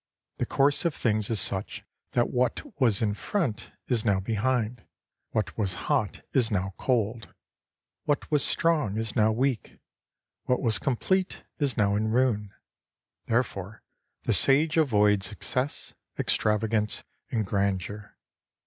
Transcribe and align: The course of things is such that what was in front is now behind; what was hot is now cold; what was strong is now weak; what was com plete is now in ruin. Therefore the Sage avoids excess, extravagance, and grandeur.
The 0.39 0.47
course 0.47 0.83
of 0.83 0.95
things 0.95 1.29
is 1.29 1.39
such 1.39 1.83
that 2.13 2.31
what 2.31 2.65
was 2.81 3.03
in 3.03 3.13
front 3.13 3.71
is 3.87 4.03
now 4.03 4.19
behind; 4.19 4.83
what 5.29 5.55
was 5.59 5.75
hot 5.85 6.25
is 6.33 6.49
now 6.49 6.73
cold; 6.79 7.35
what 8.05 8.31
was 8.31 8.43
strong 8.43 8.97
is 8.97 9.15
now 9.15 9.31
weak; 9.31 9.77
what 10.45 10.59
was 10.59 10.79
com 10.79 10.97
plete 10.97 11.43
is 11.59 11.77
now 11.77 11.95
in 11.95 12.07
ruin. 12.07 12.51
Therefore 13.27 13.83
the 14.23 14.33
Sage 14.33 14.75
avoids 14.75 15.31
excess, 15.31 15.93
extravagance, 16.17 17.03
and 17.29 17.45
grandeur. 17.45 18.17